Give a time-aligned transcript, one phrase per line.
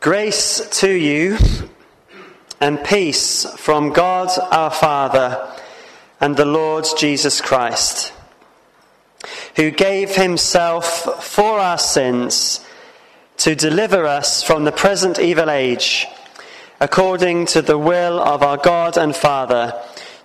[0.00, 1.36] Grace to you
[2.58, 5.54] and peace from God our Father
[6.18, 8.14] and the Lord Jesus Christ,
[9.56, 12.64] who gave himself for our sins
[13.36, 16.06] to deliver us from the present evil age,
[16.80, 19.78] according to the will of our God and Father,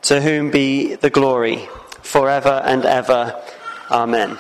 [0.04, 1.68] to whom be the glory
[2.02, 3.44] forever and ever.
[3.92, 4.38] Amen.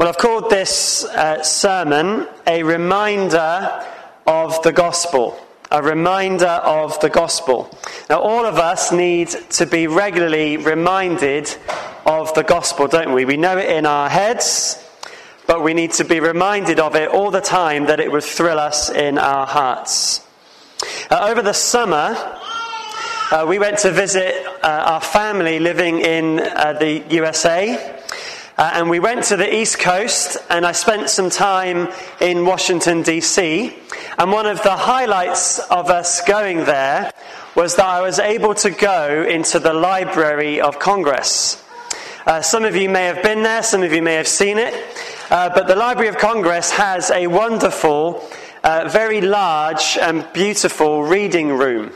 [0.00, 3.84] Well, I've called this uh, sermon a reminder
[4.26, 5.38] of the gospel.
[5.70, 7.68] A reminder of the gospel.
[8.08, 11.54] Now, all of us need to be regularly reminded
[12.06, 13.26] of the gospel, don't we?
[13.26, 14.82] We know it in our heads,
[15.46, 18.58] but we need to be reminded of it all the time that it would thrill
[18.58, 20.26] us in our hearts.
[21.10, 22.16] Uh, over the summer,
[23.32, 27.99] uh, we went to visit uh, our family living in uh, the USA.
[28.60, 31.88] Uh, and we went to the East Coast, and I spent some time
[32.20, 33.74] in Washington, D.C.
[34.18, 37.10] And one of the highlights of us going there
[37.54, 41.64] was that I was able to go into the Library of Congress.
[42.26, 44.74] Uh, some of you may have been there, some of you may have seen it,
[45.30, 48.28] uh, but the Library of Congress has a wonderful,
[48.62, 51.92] uh, very large, and beautiful reading room.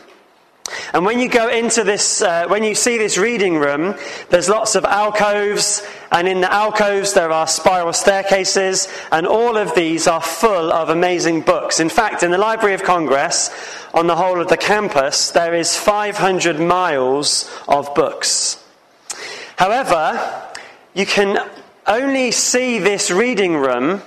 [0.94, 3.94] And when you go into this, uh, when you see this reading room,
[4.30, 9.74] there's lots of alcoves, and in the alcoves there are spiral staircases, and all of
[9.74, 11.80] these are full of amazing books.
[11.80, 13.50] In fact, in the Library of Congress,
[13.92, 18.64] on the whole of the campus, there is 500 miles of books.
[19.56, 20.50] However,
[20.94, 21.46] you can
[21.86, 24.00] only see this reading room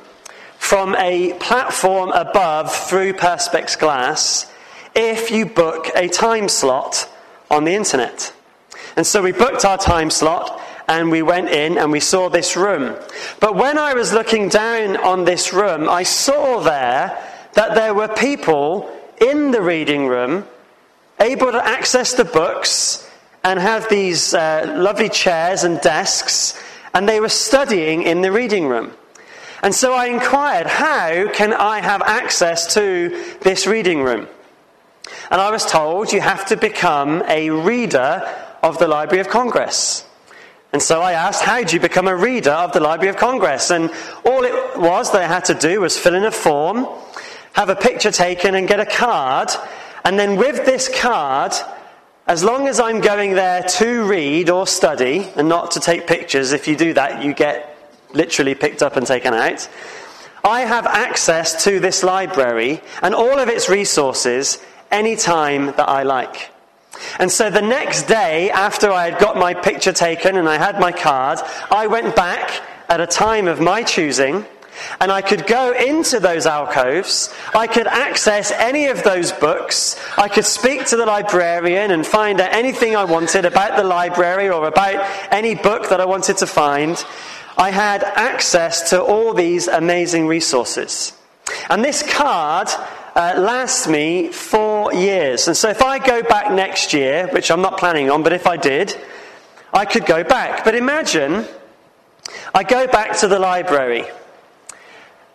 [0.58, 4.52] from a platform above through Perspex glass
[4.97, 7.07] if you book a time slot
[7.51, 8.33] on the internet.
[8.95, 12.57] And so we booked our time slot and we went in and we saw this
[12.57, 12.95] room.
[13.39, 18.07] But when I was looking down on this room, I saw there that there were
[18.07, 20.47] people in the reading room
[21.19, 23.07] able to access the books
[23.43, 26.59] and have these uh, lovely chairs and desks,
[26.93, 28.91] and they were studying in the reading room.
[29.61, 34.27] And so I inquired, how can I have access to this reading room?
[35.31, 38.27] And I was told you have to become a reader
[38.63, 40.03] of the Library of Congress.
[40.73, 43.71] And so I asked, How do you become a reader of the Library of Congress?
[43.71, 43.89] And
[44.25, 46.87] all it was that I had to do was fill in a form,
[47.53, 49.49] have a picture taken, and get a card.
[50.03, 51.53] And then with this card,
[52.27, 56.51] as long as I'm going there to read or study and not to take pictures,
[56.51, 57.73] if you do that, you get
[58.13, 59.69] literally picked up and taken out.
[60.43, 64.59] I have access to this library and all of its resources
[64.92, 66.52] any time that I like.
[67.20, 70.80] And so the next day, after I had got my picture taken and I had
[70.80, 71.39] my card,
[71.70, 74.45] I went back at a time of my choosing
[74.99, 77.33] and I could go into those alcoves.
[77.53, 79.99] I could access any of those books.
[80.17, 84.49] I could speak to the librarian and find out anything I wanted about the library
[84.49, 87.04] or about any book that I wanted to find.
[87.58, 91.14] I had access to all these amazing resources.
[91.69, 92.67] And this card
[93.15, 95.48] uh, lasts me four years.
[95.48, 98.48] And so if I go back next year, which I'm not planning on, but if
[98.48, 98.95] I did,
[99.73, 100.64] I could go back.
[100.64, 101.45] But imagine
[102.53, 104.05] I go back to the library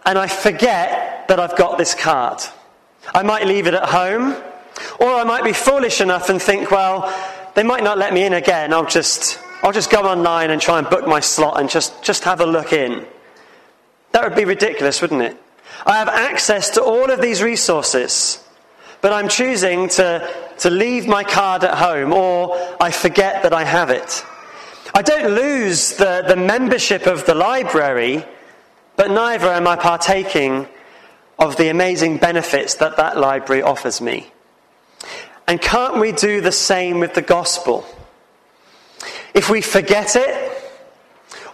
[0.05, 2.43] and I forget that I've got this card.
[3.15, 4.35] I might leave it at home,
[4.99, 7.13] or I might be foolish enough and think, well,
[7.55, 8.73] they might not let me in again.
[8.73, 12.25] I'll just, I'll just go online and try and book my slot and just, just
[12.25, 13.07] have a look in.
[14.13, 15.37] That would be ridiculous, wouldn't it?
[15.87, 18.42] I have access to all of these resources,
[19.03, 23.65] but I'm choosing to, to leave my card at home or I forget that I
[23.65, 24.25] have it.
[24.95, 28.25] I don't lose the, the membership of the library,
[28.97, 30.69] but neither am I partaking
[31.39, 34.33] of the amazing benefits that that library offers me.
[35.49, 37.85] And can't we do the same with the gospel?
[39.35, 40.53] If we forget it,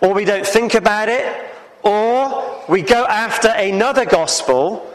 [0.03, 1.51] or we don't think about it,
[1.83, 4.95] or we go after another gospel,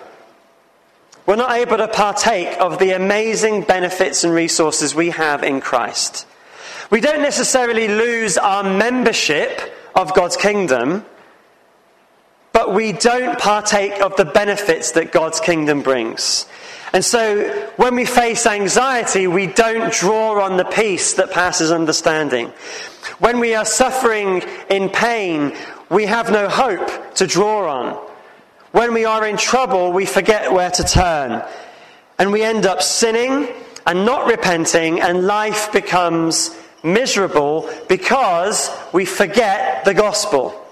[1.26, 6.28] we're not able to partake of the amazing benefits and resources we have in Christ.
[6.90, 11.06] We don't necessarily lose our membership of God's kingdom,
[12.52, 16.46] but we don't partake of the benefits that God's kingdom brings.
[16.94, 22.50] And so when we face anxiety, we don't draw on the peace that passes understanding.
[23.20, 25.56] When we are suffering in pain,
[25.90, 28.13] we have no hope to draw on.
[28.74, 31.46] When we are in trouble, we forget where to turn.
[32.18, 33.48] And we end up sinning
[33.86, 40.63] and not repenting, and life becomes miserable because we forget the gospel.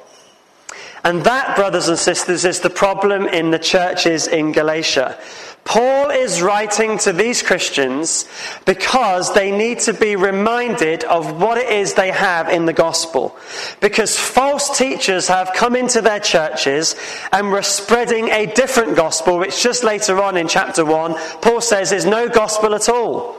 [1.03, 5.17] And that, brothers and sisters, is the problem in the churches in Galatia.
[5.63, 8.27] Paul is writing to these Christians
[8.65, 13.37] because they need to be reminded of what it is they have in the gospel.
[13.79, 16.95] Because false teachers have come into their churches
[17.31, 21.91] and were spreading a different gospel, which just later on in chapter 1, Paul says
[21.91, 23.35] is no gospel at all.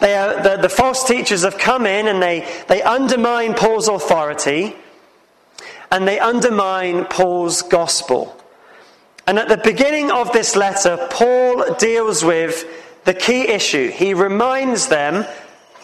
[0.00, 4.76] They are, the, the false teachers have come in and they, they undermine Paul's authority
[5.90, 8.34] and they undermine Paul's gospel.
[9.26, 12.66] And at the beginning of this letter, Paul deals with
[13.04, 13.90] the key issue.
[13.90, 15.26] He reminds them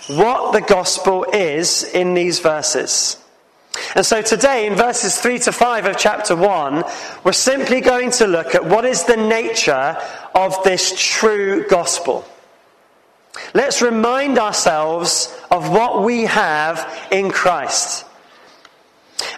[0.07, 3.23] what the gospel is in these verses.
[3.95, 6.85] And so today, in verses 3 to 5 of chapter 1,
[7.25, 9.97] we're simply going to look at what is the nature
[10.35, 12.25] of this true gospel.
[13.53, 18.05] Let's remind ourselves of what we have in Christ.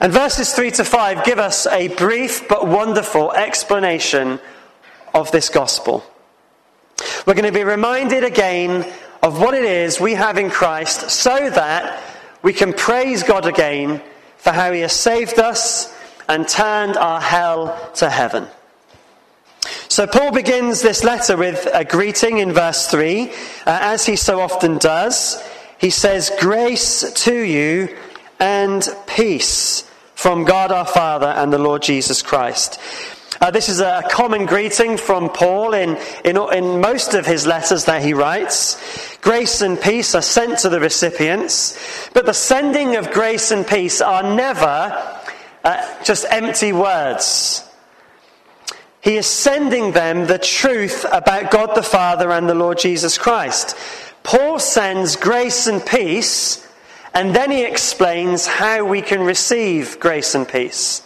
[0.00, 4.38] And verses 3 to 5 give us a brief but wonderful explanation
[5.14, 6.04] of this gospel.
[7.26, 8.90] We're going to be reminded again
[9.22, 12.02] of what it is we have in Christ so that
[12.43, 14.02] we can praise God again
[14.37, 15.93] for how He has saved us
[16.28, 18.46] and turned our hell to heaven.
[19.88, 23.31] So, Paul begins this letter with a greeting in verse 3, uh,
[23.66, 25.43] as he so often does.
[25.78, 27.96] He says, Grace to you
[28.38, 29.86] and peace
[30.17, 32.81] from God our Father and the Lord Jesus Christ.
[33.39, 37.85] Uh, this is a common greeting from Paul in, in, in most of his letters
[37.85, 39.19] that he writes.
[39.19, 44.01] Grace and peace are sent to the recipients, but the sending of grace and peace
[44.01, 45.21] are never
[45.63, 47.63] uh, just empty words.
[49.03, 53.77] He is sending them the truth about God the Father and the Lord Jesus Christ.
[54.23, 56.66] Paul sends grace and peace
[57.17, 61.01] and then he explains how we can receive grace and peace.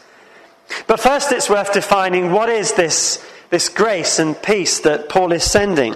[0.88, 5.44] But first, it's worth defining what is this, this grace and peace that Paul is
[5.44, 5.94] sending.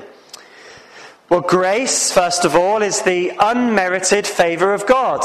[1.29, 5.25] Well, grace, first of all, is the unmerited favour of God.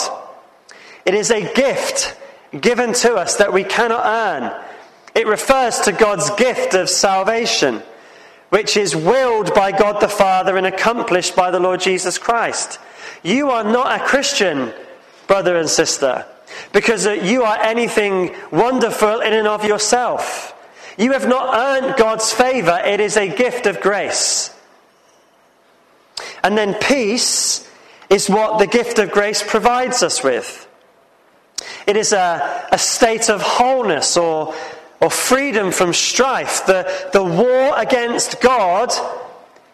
[1.06, 2.18] It is a gift
[2.60, 4.60] given to us that we cannot earn.
[5.14, 7.84] It refers to God's gift of salvation,
[8.50, 12.80] which is willed by God the Father and accomplished by the Lord Jesus Christ.
[13.24, 14.74] You are not a Christian,
[15.27, 16.25] brother and sister,
[16.74, 20.54] because uh, you are anything wonderful in and of yourself.
[20.98, 24.56] You have not earned God's favor, it is a gift of grace.
[26.44, 27.69] And then peace
[28.10, 30.68] is what the gift of grace provides us with.
[31.86, 34.54] It is a, a state of wholeness or,
[35.01, 36.66] or freedom from strife.
[36.66, 38.92] The, the war against God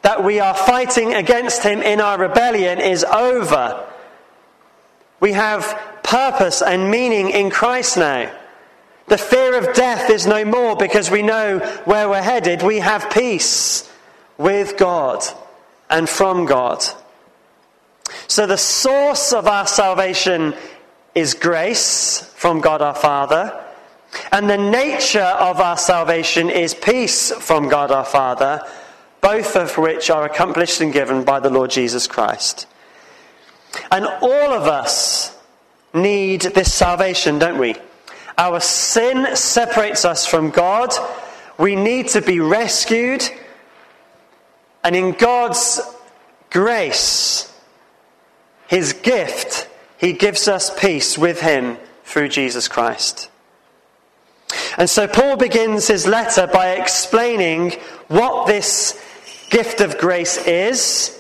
[0.05, 3.83] that we are fighting against him in our rebellion is over.
[5.19, 5.63] We have
[6.03, 8.31] purpose and meaning in Christ now.
[9.07, 12.61] The fear of death is no more because we know where we're headed.
[12.61, 13.91] We have peace
[14.37, 15.25] with God
[15.89, 16.85] and from God.
[18.27, 20.53] So, the source of our salvation
[21.15, 23.59] is grace from God our Father,
[24.31, 28.61] and the nature of our salvation is peace from God our Father
[29.25, 32.67] both of which are accomplished and given by the Lord Jesus Christ.
[33.89, 35.35] And all of us
[35.95, 37.75] need this salvation, don't we?
[38.37, 40.93] Our sin separates us from God.
[41.57, 43.23] We need to be rescued.
[44.83, 45.81] And in God's
[46.51, 47.51] grace,
[48.67, 53.31] His gift, He gives us peace with Him through Jesus Christ.
[54.77, 57.71] And so Paul begins his letter by explaining
[58.07, 59.01] what this
[59.55, 61.17] gift of grace is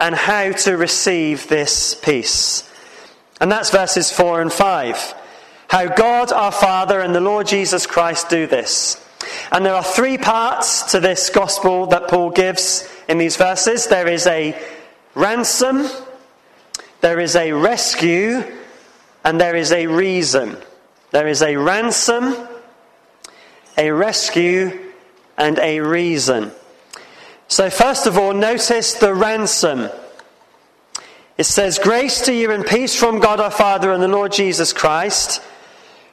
[0.00, 2.66] and how to receive this peace.
[3.42, 5.14] And that's verses 4 and 5.
[5.68, 9.06] How God our Father and the Lord Jesus Christ do this.
[9.50, 14.08] And there are three parts to this gospel that Paul gives in these verses there
[14.08, 14.58] is a
[15.14, 15.86] ransom,
[17.02, 18.44] there is a rescue,
[19.24, 20.56] and there is a reason.
[21.10, 22.34] There is a ransom,
[23.76, 24.90] a rescue,
[25.36, 26.52] and a reason.
[27.52, 29.90] So, first of all, notice the ransom.
[31.36, 34.72] It says, Grace to you and peace from God our Father and the Lord Jesus
[34.72, 35.42] Christ,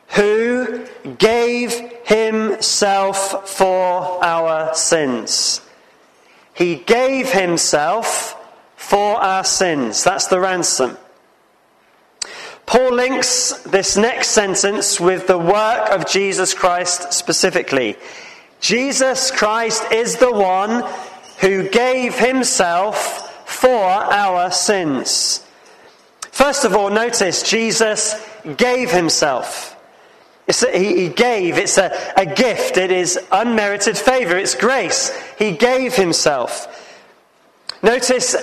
[0.10, 0.86] who
[1.17, 1.72] gave
[2.03, 5.62] himself for our sins.
[6.53, 8.36] He gave himself
[8.75, 10.03] for our sins.
[10.03, 10.98] That's the ransom.
[12.65, 17.96] Paul links this next sentence with the work of Jesus Christ specifically.
[18.60, 20.84] Jesus Christ is the one
[21.41, 25.46] who gave himself for our sins.
[26.31, 28.15] First of all, notice Jesus
[28.58, 29.75] gave himself.
[30.48, 35.15] It's a, he, he gave, it's a, a gift, it is unmerited favor, it's grace.
[35.38, 36.67] He gave himself.
[37.84, 38.36] Notice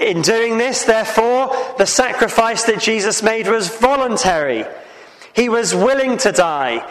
[0.00, 4.64] in doing this, therefore, the sacrifice that Jesus made was voluntary.
[5.34, 6.88] He was willing to die.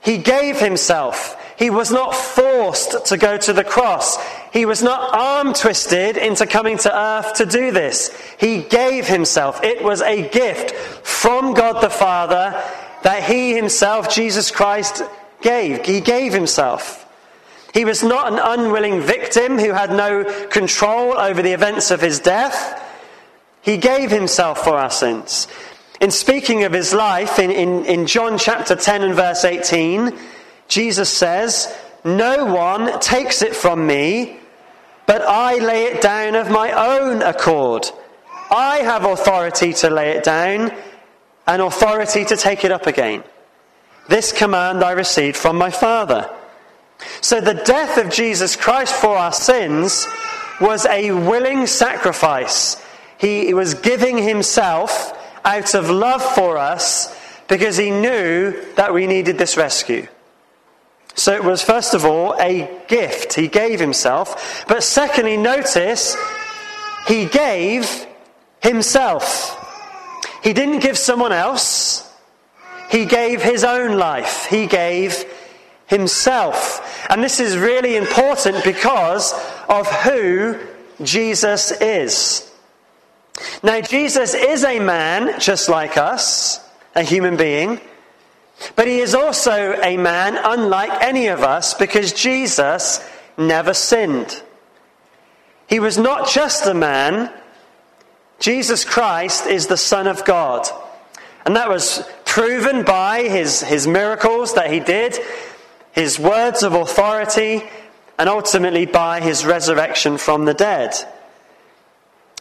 [0.00, 1.42] He gave himself.
[1.58, 4.18] He was not forced to go to the cross.
[4.52, 8.14] He was not arm twisted into coming to earth to do this.
[8.38, 9.62] He gave himself.
[9.64, 12.62] It was a gift from God the Father
[13.02, 15.02] that he himself, Jesus Christ,
[15.40, 15.86] gave.
[15.86, 17.02] He gave himself.
[17.72, 22.20] He was not an unwilling victim who had no control over the events of his
[22.20, 22.82] death.
[23.62, 25.48] He gave himself for our sins.
[26.00, 30.16] In speaking of his life, in, in, in John chapter 10 and verse 18,
[30.68, 34.38] Jesus says, No one takes it from me,
[35.06, 37.90] but I lay it down of my own accord.
[38.50, 40.72] I have authority to lay it down
[41.46, 43.22] and authority to take it up again.
[44.08, 46.30] This command I received from my Father.
[47.20, 50.06] So the death of Jesus Christ for our sins
[50.60, 52.76] was a willing sacrifice.
[53.18, 55.12] He was giving himself
[55.44, 57.14] out of love for us
[57.48, 60.08] because he knew that we needed this rescue.
[61.16, 63.34] So it was, first of all, a gift.
[63.34, 64.64] He gave himself.
[64.68, 66.14] But secondly, notice,
[67.08, 68.06] he gave
[68.60, 69.54] himself.
[70.42, 72.06] He didn't give someone else,
[72.90, 74.46] he gave his own life.
[74.46, 75.24] He gave
[75.86, 77.06] himself.
[77.10, 79.32] And this is really important because
[79.68, 80.58] of who
[81.02, 82.48] Jesus is.
[83.62, 86.60] Now, Jesus is a man just like us,
[86.94, 87.80] a human being,
[88.74, 94.42] but he is also a man unlike any of us because Jesus never sinned.
[95.68, 97.32] He was not just a man,
[98.38, 100.66] Jesus Christ is the Son of God.
[101.44, 105.18] And that was proven by his, his miracles that he did,
[105.92, 107.62] his words of authority,
[108.18, 110.94] and ultimately by his resurrection from the dead.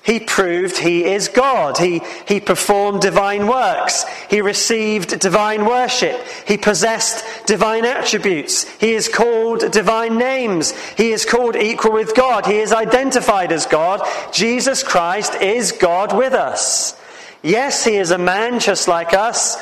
[0.06, 1.80] He proved he is God.
[1.80, 4.06] He, he performed divine works.
[4.30, 6.22] He received divine worship.
[6.48, 8.70] He possessed divine attributes.
[8.78, 10.74] He is called divine names.
[10.92, 12.46] He is called equal with God.
[12.46, 14.08] He is identified as God.
[14.32, 16.96] Jesus Christ is God with us.
[17.42, 19.58] Yes, he is a man just like us,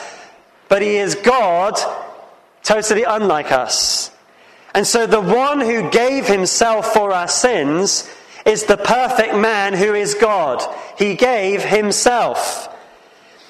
[0.68, 1.80] but he is God
[2.64, 4.12] totally unlike us.
[4.74, 8.10] And so the one who gave himself for our sins
[8.46, 10.62] is the perfect man who is God.
[10.98, 12.70] He gave himself.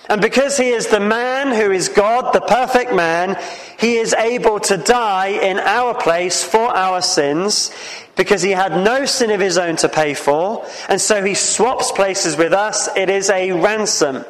[0.10, 3.42] And because he is the man who is God, the perfect man,
[3.80, 7.72] he is able to die in our place for our sins
[8.16, 10.66] because he had no sin of his own to pay for.
[10.90, 12.90] And so he swaps places with us.
[12.96, 14.26] It is a ransom.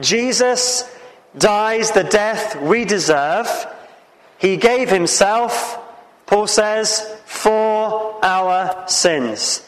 [0.00, 0.84] Jesus
[1.38, 3.48] dies the death we deserve.
[4.38, 5.78] He gave himself,
[6.26, 9.66] Paul says, for our sins.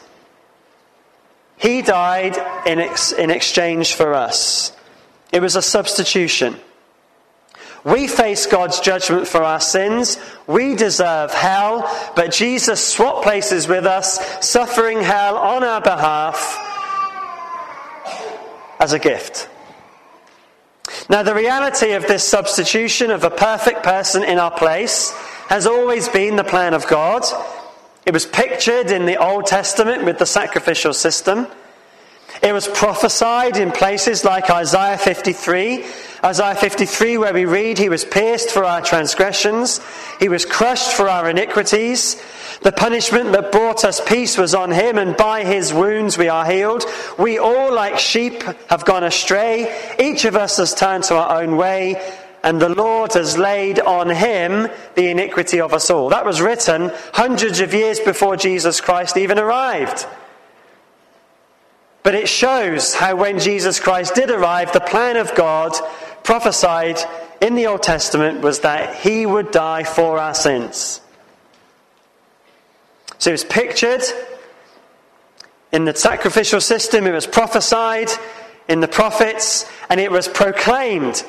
[1.57, 4.71] He died in, ex- in exchange for us.
[5.33, 6.57] It was a substitution.
[7.83, 10.19] We face God's judgment for our sins.
[10.47, 16.57] We deserve hell, but Jesus swapped places with us, suffering hell on our behalf
[18.79, 19.49] as a gift.
[21.09, 25.11] Now, the reality of this substitution of a perfect person in our place
[25.47, 27.23] has always been the plan of God.
[28.05, 31.47] It was pictured in the Old Testament with the sacrificial system.
[32.43, 35.85] It was prophesied in places like Isaiah 53.
[36.23, 39.79] Isaiah 53, where we read, He was pierced for our transgressions,
[40.19, 42.21] He was crushed for our iniquities.
[42.61, 46.45] The punishment that brought us peace was on Him, and by His wounds we are
[46.45, 46.83] healed.
[47.17, 49.95] We all, like sheep, have gone astray.
[49.99, 52.01] Each of us has turned to our own way,
[52.45, 56.09] and the Lord has laid on him the iniquity of us all.
[56.09, 60.05] That was written hundreds of years before Jesus Christ even arrived.
[62.03, 65.73] But it shows how when Jesus Christ did arrive, the plan of God
[66.23, 66.99] prophesied
[67.41, 71.01] in the Old Testament was that he would die for our sins.
[73.17, 74.03] So it was pictured
[75.71, 78.09] in the sacrificial system, it was prophesied
[78.67, 81.25] in the prophets, and it was proclaimed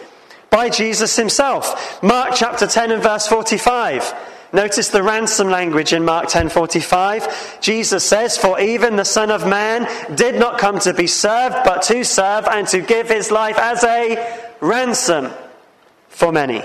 [0.50, 2.02] by Jesus himself.
[2.02, 4.14] Mark chapter 10 and verse 45.
[4.52, 7.58] Notice the ransom language in Mark 10:45.
[7.60, 11.82] Jesus says, "For even the Son of Man did not come to be served, but
[11.82, 14.18] to serve and to give his life as a
[14.60, 15.34] ransom
[16.08, 16.64] for many."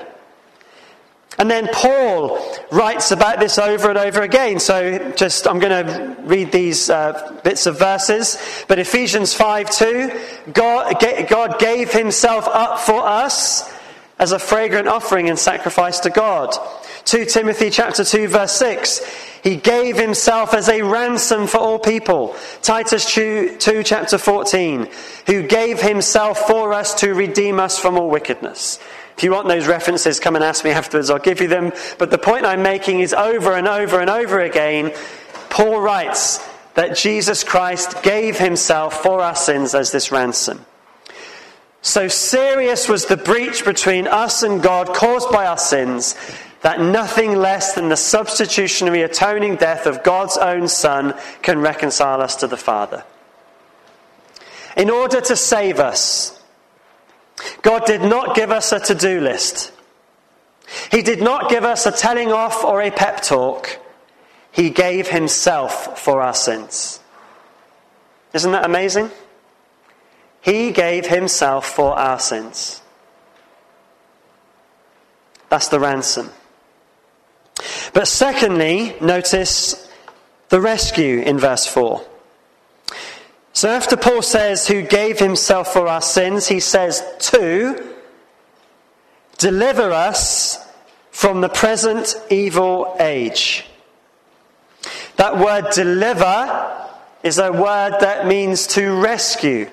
[1.38, 2.40] And then Paul
[2.72, 4.60] writes about this over and over again.
[4.60, 8.38] So just, I'm going to read these uh, bits of verses.
[8.68, 10.22] But Ephesians 5 2,
[10.54, 10.96] God,
[11.30, 13.70] God gave himself up for us
[14.18, 16.56] as a fragrant offering and sacrifice to God.
[17.06, 19.02] 2 Timothy chapter 2 verse 6.
[19.44, 22.36] He gave himself as a ransom for all people.
[22.62, 24.88] Titus 2, 2 chapter 14.
[25.26, 28.80] Who gave himself for us to redeem us from all wickedness.
[29.22, 31.12] If you want those references, come and ask me afterwards.
[31.12, 31.72] I'll give you them.
[32.00, 34.92] But the point I'm making is over and over and over again,
[35.52, 40.66] Paul writes that Jesus Christ gave himself for our sins as this ransom.
[41.84, 46.16] So serious was the breach between us and God caused by our sins
[46.62, 51.14] that nothing less than the substitutionary atoning death of God's own Son
[51.44, 53.04] can reconcile us to the Father.
[54.76, 56.41] In order to save us,
[57.62, 59.72] God did not give us a to do list.
[60.92, 63.80] He did not give us a telling off or a pep talk.
[64.52, 67.00] He gave Himself for our sins.
[68.34, 69.12] Isn't that amazing?
[70.42, 72.82] He gave Himself for our sins.
[75.50, 76.30] That's the ransom.
[77.94, 79.90] But secondly, notice
[80.50, 82.06] the rescue in verse 4.
[83.54, 87.96] So after Paul says, who gave himself for our sins, he says, to
[89.38, 90.58] deliver us
[91.12, 93.66] from the present evil age.
[95.18, 96.90] That word deliver
[97.24, 99.70] is a word that means to rescue.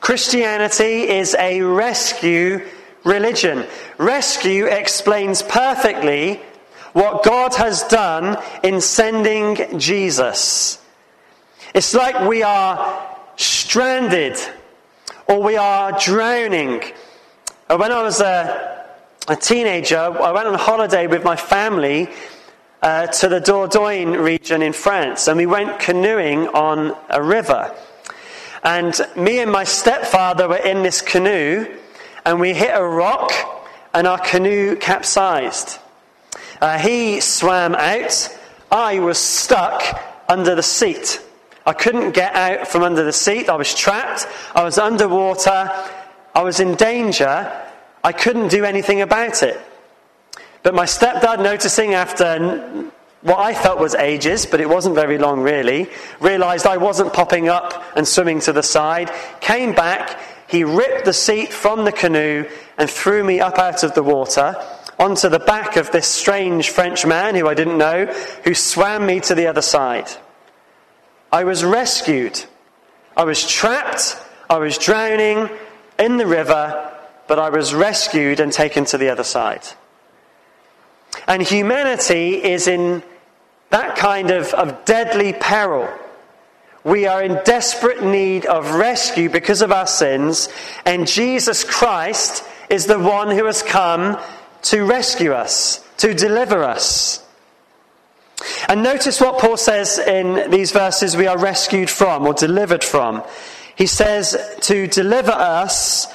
[0.00, 2.66] Christianity is a rescue
[3.04, 3.66] religion.
[3.98, 6.40] Rescue explains perfectly
[6.92, 10.78] what God has done in sending Jesus.
[11.76, 13.06] It's like we are
[13.36, 14.38] stranded
[15.28, 16.82] or we are drowning.
[17.68, 18.86] Uh, when I was a,
[19.28, 22.08] a teenager, I went on holiday with my family
[22.80, 27.74] uh, to the Dordogne region in France, and we went canoeing on a river.
[28.64, 31.66] And me and my stepfather were in this canoe,
[32.24, 33.32] and we hit a rock,
[33.92, 35.78] and our canoe capsized.
[36.58, 38.34] Uh, he swam out.
[38.72, 39.82] I was stuck
[40.26, 41.20] under the seat.
[41.66, 43.48] I couldn't get out from under the seat.
[43.48, 44.26] I was trapped.
[44.54, 45.70] I was underwater.
[46.34, 47.52] I was in danger.
[48.04, 49.60] I couldn't do anything about it.
[50.62, 52.90] But my stepdad, noticing after
[53.22, 57.48] what I felt was ages, but it wasn't very long really, realized I wasn't popping
[57.48, 62.48] up and swimming to the side, came back, he ripped the seat from the canoe
[62.78, 64.54] and threw me up out of the water
[64.98, 68.06] onto the back of this strange French man who I didn't know,
[68.44, 70.08] who swam me to the other side.
[71.32, 72.44] I was rescued.
[73.16, 74.16] I was trapped.
[74.48, 75.48] I was drowning
[75.98, 76.92] in the river,
[77.26, 79.62] but I was rescued and taken to the other side.
[81.26, 83.02] And humanity is in
[83.70, 85.88] that kind of, of deadly peril.
[86.84, 90.48] We are in desperate need of rescue because of our sins,
[90.84, 94.20] and Jesus Christ is the one who has come
[94.62, 97.25] to rescue us, to deliver us.
[98.68, 103.22] And notice what Paul says in these verses we are rescued from or delivered from.
[103.76, 106.12] He says to deliver us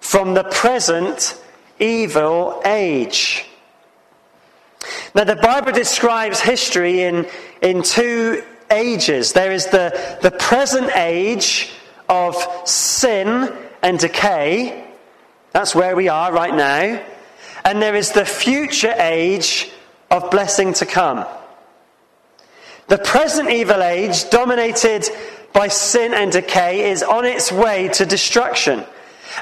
[0.00, 1.40] from the present
[1.78, 3.46] evil age.
[5.14, 7.26] Now, the Bible describes history in,
[7.62, 9.32] in two ages.
[9.32, 11.70] There is the, the present age
[12.08, 12.36] of
[12.68, 14.86] sin and decay.
[15.52, 17.00] That's where we are right now
[17.64, 19.70] and there is the future age
[20.10, 21.26] of blessing to come.
[22.88, 25.08] The present evil age, dominated
[25.52, 28.84] by sin and decay, is on its way to destruction.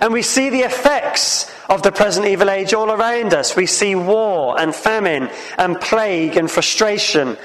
[0.00, 3.56] And we see the effects of the present evil age all around us.
[3.56, 7.36] We see war and famine and plague and frustration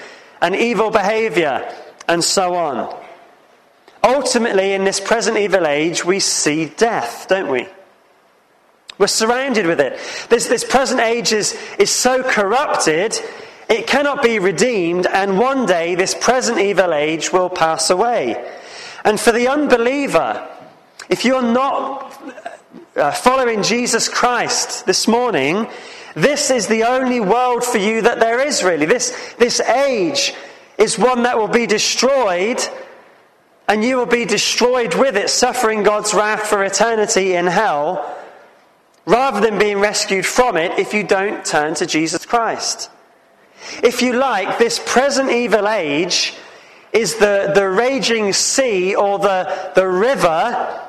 [0.42, 1.74] and evil behavior
[2.08, 2.96] and so on.
[4.04, 7.68] Ultimately, in this present evil age, we see death, don't we?
[8.98, 10.00] We're surrounded with it.
[10.30, 13.20] This, this present age is, is so corrupted,
[13.70, 18.52] it cannot be redeemed, and one day this present evil age will pass away.
[19.04, 20.48] And for the unbeliever,
[21.10, 22.22] if you're not
[22.96, 25.68] uh, following Jesus Christ this morning,
[26.16, 28.86] this is the only world for you that there is really.
[28.86, 30.34] This, this age
[30.78, 32.60] is one that will be destroyed,
[33.68, 38.14] and you will be destroyed with it, suffering God's wrath for eternity in hell
[39.06, 42.92] rather than being rescued from it if you don't turn to Jesus Christ.
[43.88, 46.34] If you like, this present evil age
[46.92, 50.84] is the, the raging sea or the, the river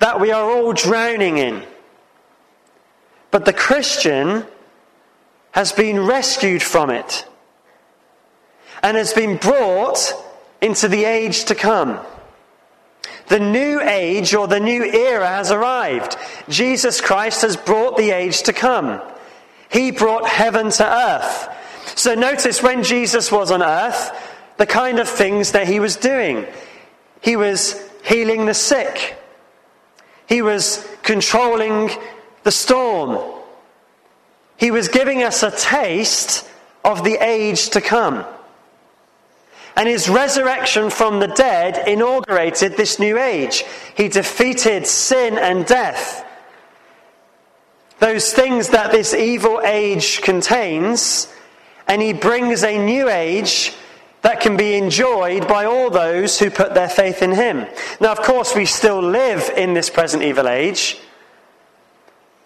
[0.00, 1.62] that we are all drowning in.
[3.30, 4.44] But the Christian
[5.52, 7.26] has been rescued from it
[8.82, 10.12] and has been brought
[10.60, 12.00] into the age to come.
[13.28, 16.18] The new age or the new era has arrived.
[16.50, 19.00] Jesus Christ has brought the age to come.
[19.70, 21.48] He brought heaven to earth.
[22.02, 24.10] So notice when Jesus was on earth,
[24.56, 26.48] the kind of things that he was doing.
[27.20, 29.16] He was healing the sick.
[30.26, 31.92] He was controlling
[32.42, 33.20] the storm.
[34.56, 36.44] He was giving us a taste
[36.84, 38.24] of the age to come.
[39.76, 43.62] And his resurrection from the dead inaugurated this new age.
[43.96, 46.26] He defeated sin and death.
[48.00, 51.28] Those things that this evil age contains,
[51.86, 53.74] and he brings a new age
[54.22, 57.66] that can be enjoyed by all those who put their faith in him.
[58.00, 60.98] Now, of course, we still live in this present evil age,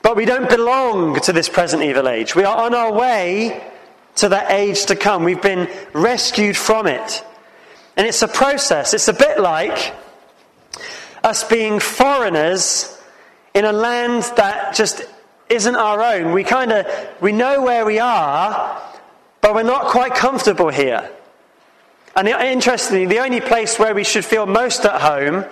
[0.03, 2.35] but we don't belong to this present evil age.
[2.35, 3.63] We are on our way
[4.17, 5.25] to that age to come.
[5.25, 7.25] We've been rescued from it.
[7.97, 8.95] And it's a process.
[8.95, 9.95] It's a bit like
[11.23, 12.97] us being foreigners
[13.55, 15.03] in a land that just
[15.49, 16.33] isn't our own.
[16.33, 16.87] We kind of
[17.21, 18.83] we know where we are,
[19.41, 21.11] but we're not quite comfortable here.
[22.15, 25.45] And interestingly, the only place where we should feel most at home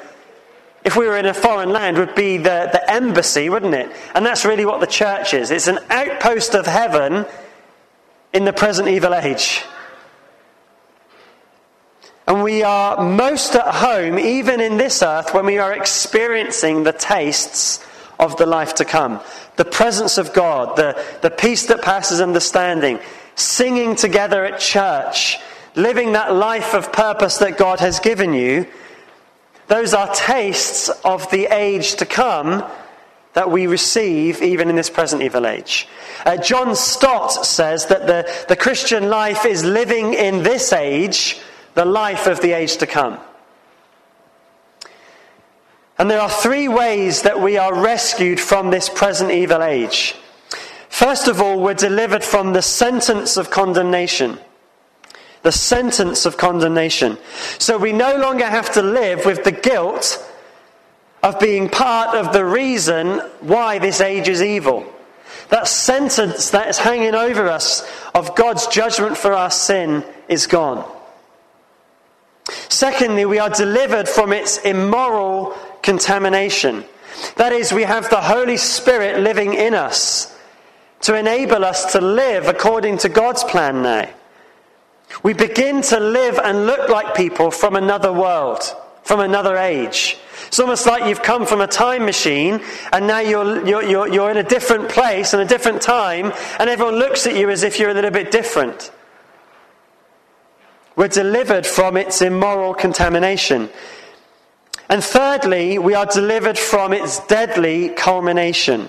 [0.84, 3.90] if we were in a foreign land would be the, the embassy, wouldn't it?
[4.14, 5.50] And that's really what the church is.
[5.50, 7.24] It's an outpost of heaven
[8.34, 9.64] in the present evil age.
[12.26, 16.92] And we are most at home, even in this earth, when we are experiencing the
[16.92, 17.84] tastes
[18.18, 19.20] of the life to come.
[19.56, 22.98] The presence of God, the, the peace that passes understanding,
[23.34, 25.38] singing together at church,
[25.74, 28.66] living that life of purpose that God has given you.
[29.66, 32.64] Those are tastes of the age to come
[33.32, 35.88] that we receive even in this present evil age.
[36.24, 41.40] Uh, John Stott says that the, the Christian life is living in this age
[41.74, 43.18] the life of the age to come.
[45.98, 50.14] And there are three ways that we are rescued from this present evil age.
[50.94, 54.38] First of all, we're delivered from the sentence of condemnation.
[55.42, 57.18] The sentence of condemnation.
[57.58, 60.24] So we no longer have to live with the guilt
[61.20, 64.86] of being part of the reason why this age is evil.
[65.48, 70.88] That sentence that is hanging over us of God's judgment for our sin is gone.
[72.68, 76.84] Secondly, we are delivered from its immoral contamination.
[77.34, 80.23] That is, we have the Holy Spirit living in us
[81.04, 84.08] to enable us to live according to God's plan now.
[85.22, 88.62] We begin to live and look like people from another world,
[89.02, 90.16] from another age.
[90.46, 94.30] It's almost like you've come from a time machine and now you're, you're, you're, you're
[94.30, 97.78] in a different place and a different time, and everyone looks at you as if
[97.78, 98.90] you're a little bit different.
[100.96, 103.68] We're delivered from its immoral contamination.
[104.88, 108.88] And thirdly, we are delivered from its deadly culmination.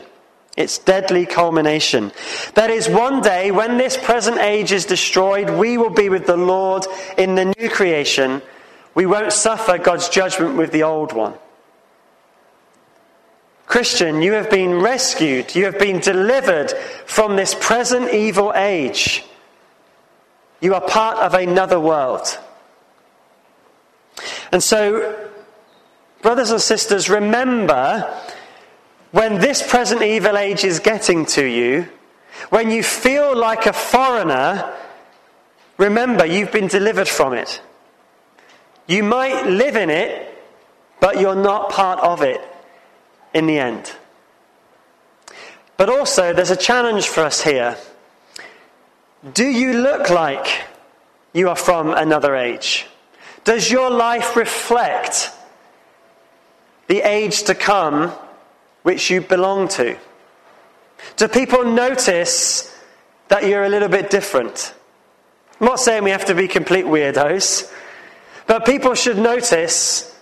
[0.56, 2.12] Its deadly culmination.
[2.54, 6.38] That is, one day, when this present age is destroyed, we will be with the
[6.38, 6.86] Lord
[7.18, 8.41] in the new creation.
[8.94, 11.34] We won't suffer God's judgment with the old one.
[13.65, 15.56] Christian, you have been rescued.
[15.56, 16.72] You have been delivered
[17.06, 19.26] from this present evil age.
[20.62, 22.39] You are part of another world.
[24.52, 25.30] And so,
[26.22, 28.10] brothers and sisters, remember
[29.15, 31.88] when this present evil age is getting to you,
[32.49, 34.69] when you feel like a foreigner,
[35.78, 37.62] remember you've been delivered from it.
[38.88, 40.38] You might live in it,
[40.99, 42.41] but you're not part of it
[43.34, 43.95] in the end.
[45.78, 47.78] But also, there's a challenge for us here.
[49.34, 50.65] Do you look like
[51.32, 52.86] you are from another age?
[53.45, 55.32] Does your life reflect
[56.88, 58.12] the age to come
[58.86, 59.98] which you belong to?
[61.17, 62.71] Do people notice
[63.30, 64.76] that you're a little bit different?
[65.60, 67.74] I'm not saying we have to be complete weirdos,
[68.45, 70.15] but people should notice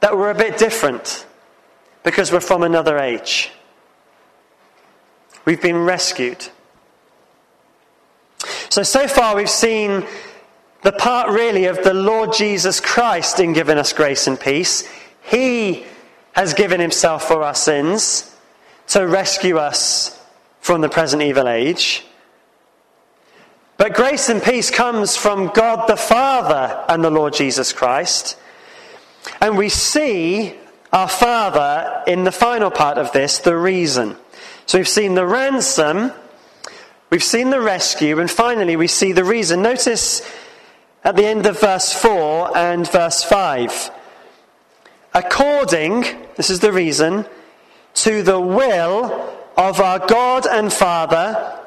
[0.00, 1.26] that we're a bit different
[2.02, 3.50] because we're from another age.
[5.44, 6.48] We've been rescued.
[8.70, 10.06] So, so far we've seen
[10.80, 14.90] the part really of the Lord Jesus Christ in giving us grace and peace.
[15.22, 15.84] He
[16.32, 18.34] has given himself for our sins
[18.88, 20.18] to rescue us
[20.60, 22.04] from the present evil age.
[23.76, 28.36] But grace and peace comes from God the Father and the Lord Jesus Christ.
[29.40, 30.54] And we see
[30.92, 34.16] our Father in the final part of this, the reason.
[34.66, 36.12] So we've seen the ransom,
[37.10, 39.62] we've seen the rescue, and finally we see the reason.
[39.62, 40.22] Notice
[41.02, 43.90] at the end of verse 4 and verse 5.
[45.14, 46.04] According,
[46.36, 47.26] this is the reason,
[47.94, 51.58] to the will of our God and Father,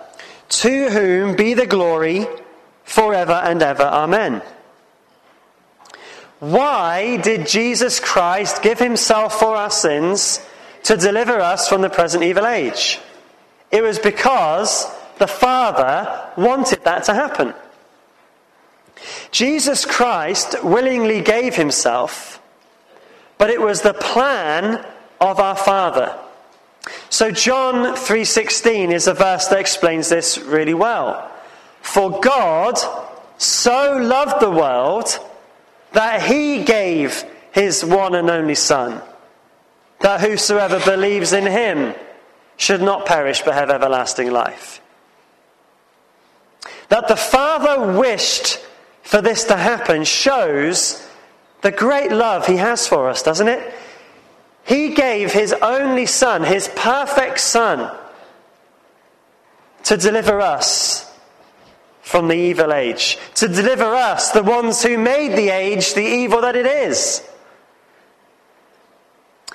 [0.49, 2.27] to whom be the glory
[2.84, 3.84] forever and ever.
[3.84, 4.41] Amen.
[6.39, 10.45] Why did Jesus Christ give himself for our sins
[10.84, 12.99] to deliver us from the present evil age?
[13.71, 14.86] It was because
[15.19, 17.53] the Father wanted that to happen.
[19.32, 22.41] Jesus Christ willingly gave himself,
[23.38, 24.86] but it was the plan
[25.19, 26.17] of our Father.
[27.10, 31.30] So John 3:16 is a verse that explains this really well.
[31.82, 32.80] For God
[33.38, 35.19] so loved the world
[35.91, 39.02] that he gave his one and only son
[40.04, 41.96] that whosoever believes in him
[42.58, 44.82] should not perish but have everlasting life.
[46.89, 48.60] That the Father wished
[49.02, 51.02] for this to happen shows
[51.63, 53.73] the great love he has for us, doesn't it?
[54.65, 57.89] He gave his only son, his perfect son,
[59.86, 61.10] to deliver us
[62.02, 66.41] from the evil age, to deliver us, the ones who made the age the evil
[66.41, 67.28] that it is.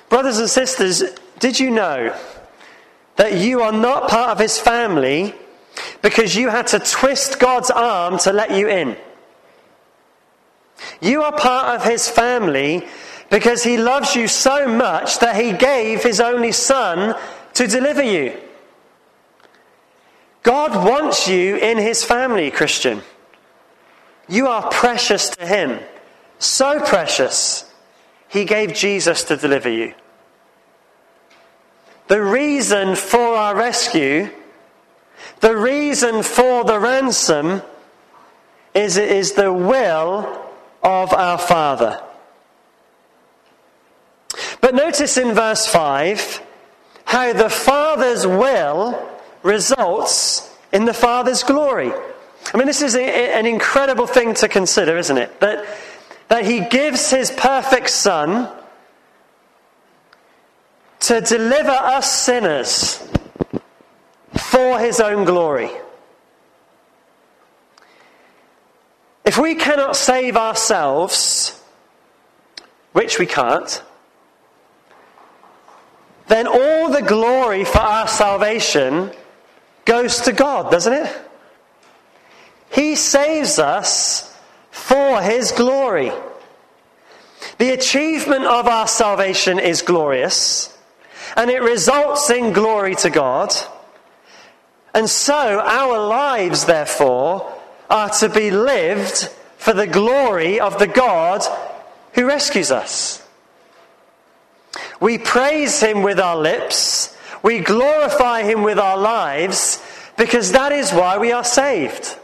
[0.09, 1.03] Brothers and sisters,
[1.37, 2.15] did you know
[3.17, 5.35] that you are not part of his family
[6.01, 8.97] because you had to twist God's arm to let you in?
[11.01, 12.87] You are part of his family
[13.29, 17.15] because he loves you so much that he gave his only son
[17.53, 18.39] to deliver you.
[20.43, 23.01] God wants you in his family, Christian.
[24.27, 25.79] You are precious to him.
[26.39, 27.71] So precious,
[28.29, 29.93] he gave Jesus to deliver you.
[32.07, 34.29] The reason for our rescue,
[35.41, 37.61] the reason for the ransom,
[38.73, 40.48] is it is the will
[40.83, 42.01] of our Father.
[44.61, 46.41] But notice in verse 5
[47.05, 49.09] how the Father's will
[49.43, 51.91] results in the Father's glory.
[52.53, 53.03] I mean, this is a,
[53.35, 55.39] an incredible thing to consider, isn't it?
[55.39, 55.65] That,
[56.27, 58.49] that He gives His perfect Son
[61.01, 63.07] to deliver us sinners
[64.33, 65.71] for His own glory.
[69.29, 71.61] If we cannot save ourselves,
[72.93, 73.83] which we can't,
[76.27, 79.11] then all the glory for our salvation
[79.85, 81.15] goes to God, doesn't it?
[82.71, 84.35] He saves us
[84.71, 86.11] for His glory.
[87.59, 90.75] The achievement of our salvation is glorious,
[91.37, 93.53] and it results in glory to God.
[94.95, 97.58] And so our lives, therefore,
[97.89, 101.43] are to be lived for the glory of the God
[102.13, 103.25] who rescues us.
[104.99, 109.81] We praise Him with our lips, we glorify Him with our lives,
[110.17, 112.17] because that is why we are saved.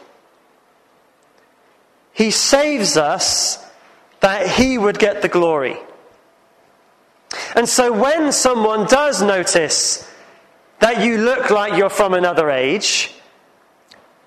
[2.14, 3.64] He saves us
[4.20, 5.78] that He would get the glory.
[7.56, 10.10] And so when someone does notice
[10.80, 13.15] that you look like you're from another age,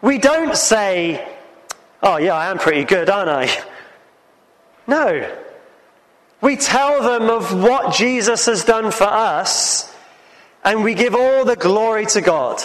[0.00, 1.26] we don't say,
[2.02, 3.48] Oh, yeah, I am pretty good, aren't I?
[4.86, 5.36] No.
[6.40, 9.92] We tell them of what Jesus has done for us,
[10.64, 12.62] and we give all the glory to God.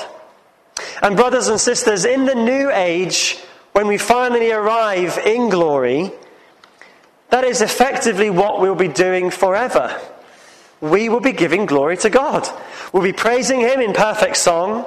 [1.01, 3.39] And, brothers and sisters, in the new age,
[3.71, 6.11] when we finally arrive in glory,
[7.29, 9.99] that is effectively what we'll be doing forever.
[10.81, 12.47] We will be giving glory to God.
[12.91, 14.85] We'll be praising Him in perfect song.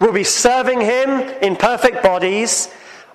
[0.00, 2.68] We'll be serving Him in perfect bodies,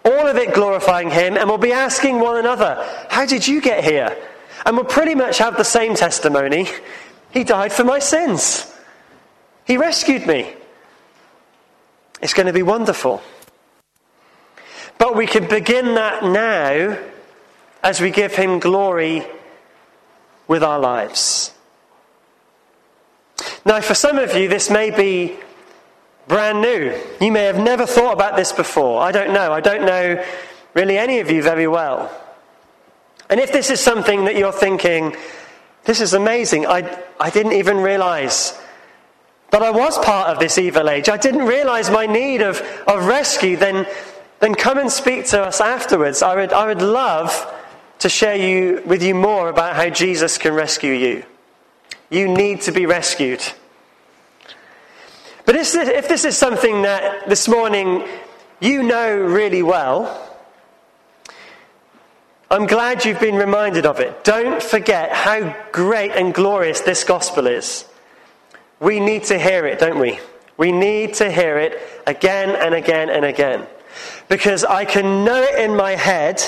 [0.03, 3.83] all of it glorifying Him, and we'll be asking one another, How did you get
[3.83, 4.17] here?
[4.65, 6.67] And we'll pretty much have the same testimony
[7.31, 8.71] He died for my sins,
[9.65, 10.53] He rescued me.
[12.21, 13.21] It's going to be wonderful.
[14.97, 16.97] But we can begin that now
[17.81, 19.25] as we give Him glory
[20.47, 21.51] with our lives.
[23.65, 25.37] Now, for some of you, this may be
[26.27, 26.99] brand new.
[27.19, 29.01] You may have never thought about this before.
[29.01, 29.51] I don't know.
[29.51, 30.23] I don't know
[30.73, 32.11] really any of you very well.
[33.29, 35.15] And if this is something that you're thinking,
[35.85, 38.59] this is amazing, I, I didn't even realize
[39.51, 43.05] that I was part of this evil age, I didn't realize my need of, of
[43.05, 43.85] rescue, then,
[44.39, 46.23] then come and speak to us afterwards.
[46.23, 47.53] I would, I would love
[47.99, 51.23] to share you, with you more about how Jesus can rescue you.
[52.09, 53.41] You need to be rescued.
[55.45, 58.07] But if this is something that this morning
[58.59, 60.19] you know really well,
[62.49, 64.23] I'm glad you've been reminded of it.
[64.23, 67.85] Don't forget how great and glorious this gospel is.
[68.79, 70.19] We need to hear it, don't we?
[70.55, 73.65] We need to hear it again and again and again.
[74.29, 76.41] Because I can know it in my head,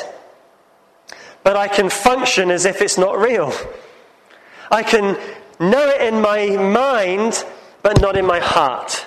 [1.43, 3.51] but I can function as if it's not real.
[4.71, 5.17] I can
[5.59, 7.43] know it in my mind,
[7.85, 9.05] but not in my heart.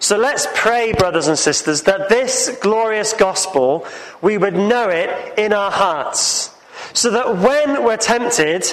[0.00, 3.86] So let's pray, brothers and sisters, that this glorious gospel,
[4.20, 6.50] we would know it in our hearts.
[6.92, 8.66] So that when we're tempted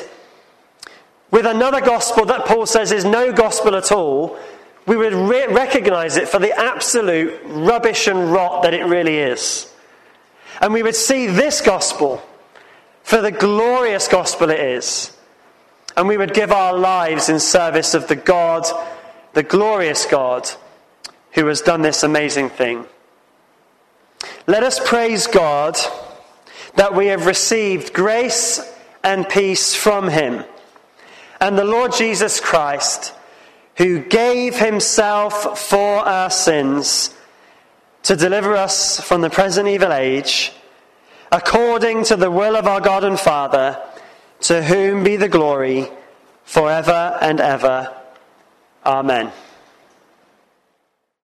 [1.29, 4.39] with another gospel that Paul says is no gospel at all,
[4.87, 9.71] we would re- recognize it for the absolute rubbish and rot that it really is.
[10.61, 12.23] And we would see this gospel
[13.03, 15.15] for the glorious gospel it is.
[15.95, 18.65] And we would give our lives in service of the God,
[19.33, 20.49] the glorious God
[21.31, 22.85] who has done this amazing thing.
[24.47, 25.77] Let us praise God
[26.75, 28.61] that we have received grace
[29.03, 30.43] and peace from Him.
[31.39, 33.13] And the Lord Jesus Christ,
[33.75, 37.13] who gave Himself for our sins
[38.03, 40.53] to deliver us from the present evil age,
[41.31, 43.79] according to the will of our God and Father,
[44.41, 45.87] to whom be the glory
[46.43, 47.93] forever and ever.
[48.87, 49.33] Amen.